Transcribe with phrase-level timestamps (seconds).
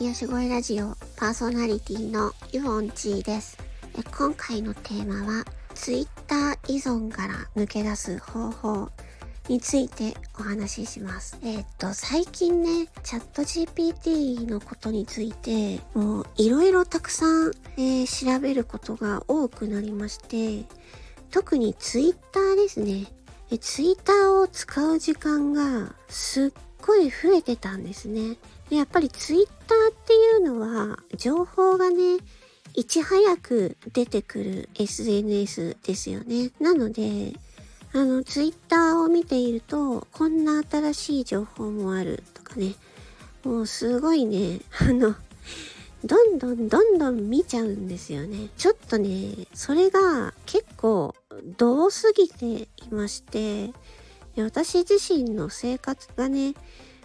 [0.00, 3.58] 癒し声ラジオパーソナリティのユオンチーです
[4.16, 5.44] 今回のテーマは
[5.74, 8.90] Twitter 依存から抜け出す方法
[9.48, 11.38] についてお話しします。
[11.42, 20.64] え、っと、最近ね、チャット GPT のことについて、もういろいろたくさん、えー、調べることが多くなりまして、
[21.32, 22.16] 特に Twitter
[22.56, 23.06] ですね。
[23.50, 28.38] え Twitter を使う時間がすっごい増えてたんですね。
[28.72, 32.16] でやっぱり Twitter っていうのは情報がね、
[32.72, 36.52] いち早く出てくる SNS ですよね。
[36.58, 37.34] なので、
[37.92, 42.74] あの、ツイッターを見ていると、こんな新しい情報もあるとかね、
[43.44, 45.16] もうすごいね、 あの、
[46.02, 48.48] どんどんどんどん見ちゃうんですよね。
[48.56, 51.14] ちょっとね、それが結構、
[51.58, 53.74] どうすぎていまして、
[54.38, 56.54] 私自身の生活がね、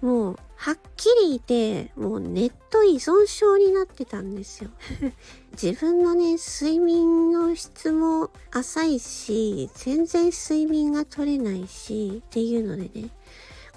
[0.00, 4.70] もう、はっきり言って、もうネット依存症になってたんですよ。
[5.60, 13.10] 自分のね、睡眠の質も浅いし、全然睡眠が取れないし、っていうのでね、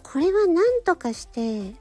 [0.01, 1.71] これは何とかして、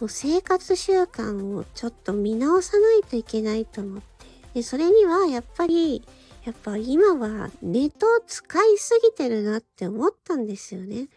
[0.00, 4.06] もう生活習慣をちょっと見直さないといけないと思って。
[4.54, 6.02] で、それにはやっぱり、
[6.44, 11.08] やっぱ今はネットを使いすぎてるなって思ったんですよね。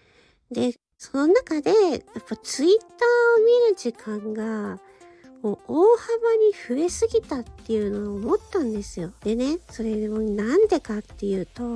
[0.52, 4.80] で、その中で、やっぱツイッターを見る時間が、
[5.42, 9.12] もう大幅に増えすぎたっていうのを思ったんですよ。
[9.22, 11.68] でね、それでもなんでかっていうと、あ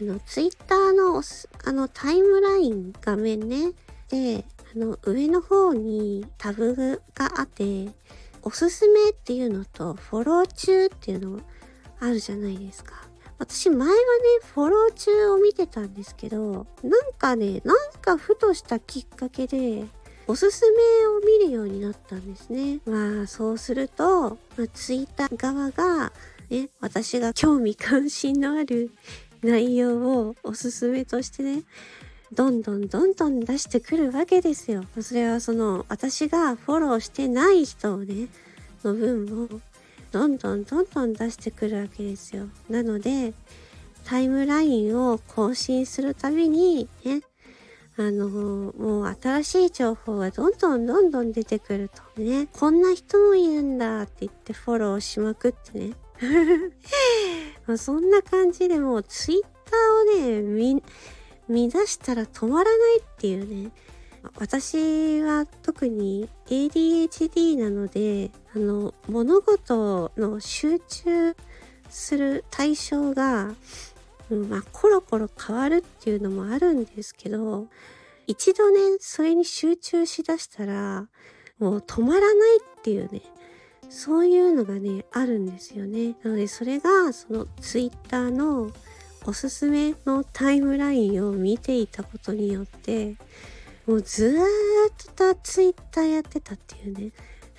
[0.00, 1.22] の、ツイッターの
[1.64, 3.72] あのタイムライン画面ね、
[4.08, 4.44] で、
[4.74, 7.88] あの、上の方にタブがあって、
[8.42, 11.40] おすすめっていうのと、フォロー中っていうの
[12.00, 13.05] あるじゃないですか。
[13.38, 14.00] 私前はね、
[14.54, 19.84] フォロー中を見てたんですけど、なんかね、なんかふとしたきっかけで、
[20.26, 22.80] おすすめを見るようになったんですね。
[22.86, 26.12] まあ、そうすると、まあ、ツイッター側が、
[26.50, 28.90] ね、私が興味関心のある
[29.42, 31.62] 内容をおすすめとしてね、
[32.32, 34.84] どんどんどんどん出してくるわけですよ。
[35.00, 38.28] それはその、私がフォローしてない人をね、
[38.82, 39.60] の分も
[40.16, 42.48] どんどんどんどん出してくるわけですよ。
[42.70, 43.34] なので、
[44.06, 47.20] タイムラインを更新するたびに、ね、
[47.98, 52.22] あの、もう新しい情報がどんどんどんどん出てくると。
[52.22, 55.92] ね、こんな人もいるんだって言ってフォローしまくってね。
[57.66, 60.82] まそんな感じでもうツイッターをね、見、
[61.46, 63.70] 見出したら止まらないっていうね。
[64.36, 71.36] 私は特に ADHD なので、あの、物事の集中
[71.88, 73.54] する対象が、
[74.30, 77.66] うん、まあ、コロコロ変わるっていうのもあるんですけど、
[78.26, 81.08] 一度ね、それに集中しだしたら、
[81.58, 83.22] もう止まらないっていうね、
[83.88, 86.16] そういうのがね、あるんですよね。
[86.22, 88.72] なので、それが、そのツイッターの
[89.24, 93.16] おすすめのタイムラインを見ていたことによって、
[93.86, 97.12] もうずーっとツイッターやってたっていうね。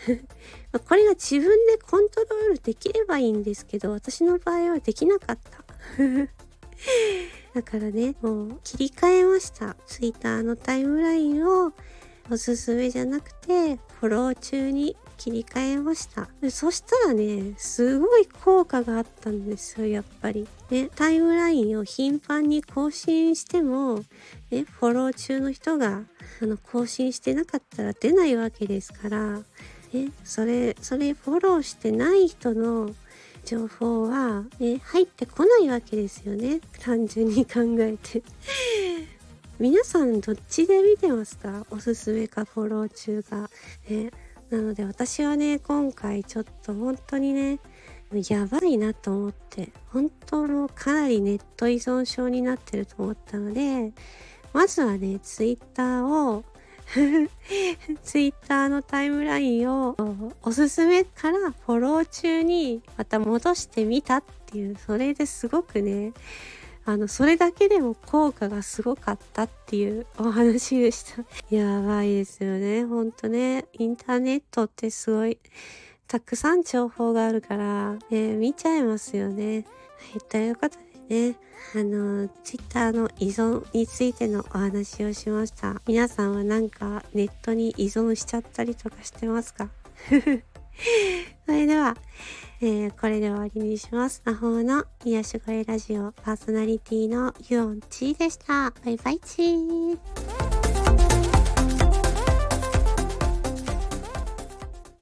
[0.85, 5.63] これが自分でコントロールできればいいんですけど、私の場合はできなかった。
[7.55, 9.75] だからね、もう切り替えました。
[9.87, 11.73] ツイッターのタイムラインを
[12.29, 16.29] おすすめじゃなくて、フォロー中に切り替えました。
[16.49, 20.47] そしたらね、すごい効果があったんですよ、やっぱり。
[20.69, 24.03] ね、タイムラインを頻繁に更新しても、
[24.51, 26.03] ね、フォロー中の人が、
[26.41, 29.39] あの、更新してなかったら出ないわけですから、
[29.93, 32.93] ね、それ、それフォローしてない人の
[33.45, 36.59] 情報は、ね、入ってこないわけですよね。
[36.81, 38.21] 単純に考えて。
[39.59, 41.65] 皆さんどっちで見てますか？
[41.71, 43.49] おすすめかフォロー中が。
[43.89, 44.11] ね、
[44.49, 47.59] なので私はね、今回ちょっと本当にね、
[48.29, 53.91] やばいなと思って、本当もうかなりネット依存症になってると思ったので、
[54.53, 56.45] まずはね、ツイッターを
[58.03, 59.95] ツイッターのタイムラインを
[60.41, 66.13] おすすめからフォロー中にまた戻してみたっていう、それですごくね、
[66.89, 71.25] あの、それだけでも効果がすごかったっていうお話でした。
[71.53, 72.85] やばいですよね。
[72.85, 73.65] ほんとね。
[73.73, 75.37] インターネットってすごい、
[76.07, 79.65] たくさん情報があるから、ね、見ちゃいますよね。
[80.13, 80.77] はい、ということ
[81.09, 81.35] でね、
[81.75, 85.81] あの、ツイッターの依存についてのお話をしました。
[85.87, 89.69] 皆さんはなんかネットに依存しちゃったりとかしてますか？
[91.45, 91.95] それでは、
[92.61, 94.21] えー、これで終わりにします。
[94.25, 98.73] 魔法の癒し声ラジオパーソナリティのユオンチーでした。
[98.83, 100.46] バイバイチー。